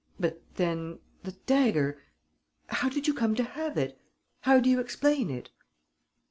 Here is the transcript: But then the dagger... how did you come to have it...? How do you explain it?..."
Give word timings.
But 0.19 0.41
then 0.55 0.97
the 1.21 1.33
dagger... 1.45 2.01
how 2.69 2.89
did 2.89 3.07
you 3.07 3.13
come 3.13 3.35
to 3.35 3.43
have 3.43 3.77
it...? 3.77 3.99
How 4.39 4.59
do 4.59 4.67
you 4.67 4.79
explain 4.79 5.29
it?..." 5.29 5.51